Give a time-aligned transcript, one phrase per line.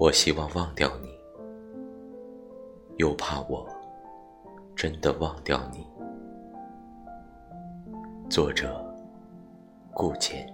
[0.00, 1.08] 我希望忘掉你，
[2.98, 3.68] 又怕我
[4.76, 5.84] 真的忘掉你。
[8.30, 8.80] 作者：
[9.92, 10.46] 顾简。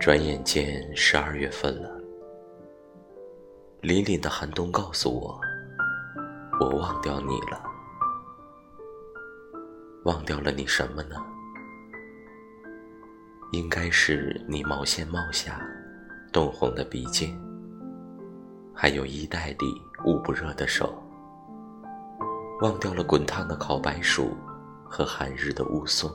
[0.00, 1.88] 转眼间十二月份了，
[3.82, 5.40] 凛凛的寒冬告诉我，
[6.60, 7.62] 我忘掉你了。
[10.04, 11.14] 忘掉了你什么呢？
[13.52, 15.60] 应该是你毛线帽下
[16.32, 17.36] 冻红的鼻尖，
[18.72, 19.66] 还有衣袋里
[20.06, 20.94] 捂不热的手。
[22.60, 24.36] 忘掉了滚烫的烤白薯
[24.84, 26.12] 和寒日的雾凇，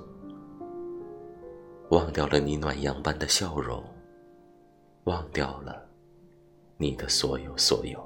[1.90, 3.84] 忘掉了你暖阳般的笑容，
[5.06, 5.86] 忘掉了
[6.78, 8.00] 你的所有所有。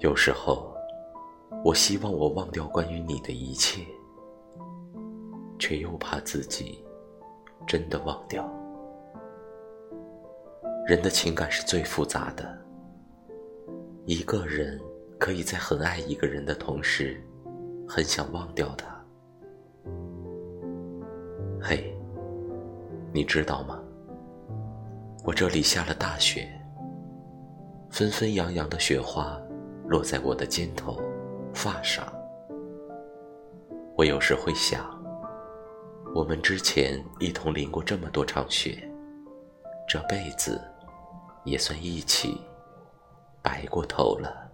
[0.00, 0.72] 有时候，
[1.64, 3.84] 我希望我忘掉关于你的一切。
[5.64, 6.84] 却又怕自己
[7.66, 8.46] 真的忘掉。
[10.86, 12.54] 人的情感是最复杂的，
[14.04, 14.78] 一个人
[15.18, 17.18] 可以在很爱一个人的同时，
[17.88, 19.02] 很想忘掉他。
[21.62, 21.96] 嘿，
[23.10, 23.82] 你知道吗？
[25.24, 26.46] 我这里下了大雪，
[27.88, 29.40] 纷纷扬扬的雪花
[29.88, 31.00] 落在我的肩头、
[31.54, 32.06] 发上。
[33.96, 34.93] 我有时会想。
[36.14, 38.88] 我们之前一同淋过这么多场雪，
[39.88, 40.62] 这辈子
[41.42, 42.40] 也算一起
[43.42, 44.48] 白过头了。